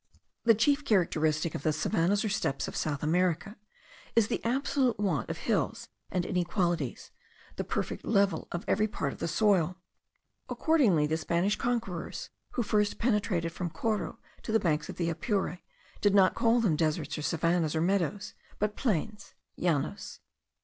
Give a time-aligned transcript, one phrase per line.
[0.45, 3.55] The chief characteristic of the savannahs or steppes of South America
[4.15, 7.11] is the absolute want of hills and inequalities
[7.55, 9.77] the perfect level of every part of the soil.
[10.49, 15.59] Accordingly the Spanish conquerors, who first penetrated from Coro to the banks of the Apure,
[16.01, 20.17] did not call them deserts or savannahs, or meadows, but plains (llanos).